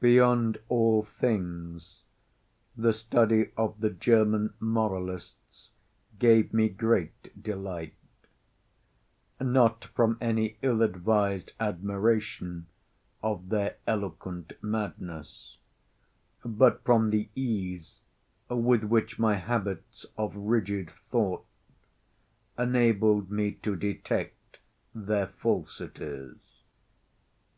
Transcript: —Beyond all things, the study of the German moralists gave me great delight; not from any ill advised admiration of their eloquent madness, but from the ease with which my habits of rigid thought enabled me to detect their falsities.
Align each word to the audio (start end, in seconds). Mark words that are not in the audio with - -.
—Beyond 0.00 0.58
all 0.68 1.02
things, 1.02 2.02
the 2.76 2.92
study 2.92 3.52
of 3.56 3.80
the 3.80 3.88
German 3.88 4.52
moralists 4.60 5.70
gave 6.18 6.52
me 6.52 6.68
great 6.68 7.42
delight; 7.42 7.94
not 9.40 9.86
from 9.94 10.18
any 10.20 10.58
ill 10.60 10.82
advised 10.82 11.52
admiration 11.58 12.66
of 13.22 13.48
their 13.48 13.76
eloquent 13.86 14.52
madness, 14.60 15.56
but 16.44 16.84
from 16.84 17.08
the 17.08 17.30
ease 17.34 18.00
with 18.50 18.84
which 18.84 19.18
my 19.18 19.36
habits 19.36 20.04
of 20.18 20.36
rigid 20.36 20.90
thought 20.90 21.46
enabled 22.58 23.30
me 23.30 23.52
to 23.52 23.74
detect 23.74 24.58
their 24.94 25.26
falsities. 25.28 26.60